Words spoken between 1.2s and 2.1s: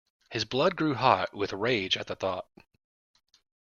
with rage at